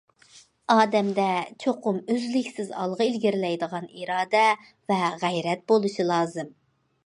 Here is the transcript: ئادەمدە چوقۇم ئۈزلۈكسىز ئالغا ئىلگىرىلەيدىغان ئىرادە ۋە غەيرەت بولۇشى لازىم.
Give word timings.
ئادەمدە 0.75 1.25
چوقۇم 1.63 1.99
ئۈزلۈكسىز 2.13 2.73
ئالغا 2.79 3.07
ئىلگىرىلەيدىغان 3.09 3.87
ئىرادە 4.01 4.43
ۋە 4.95 4.99
غەيرەت 5.27 5.65
بولۇشى 5.73 6.11
لازىم. 6.13 6.55